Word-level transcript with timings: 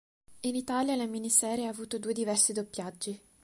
In 0.39 0.55
Italia 0.55 0.95
la 0.95 1.05
miniserie 1.05 1.67
ha 1.67 1.69
avuto 1.69 1.99
due 1.99 2.11
diversi 2.11 2.53
doppiaggi. 2.53 3.19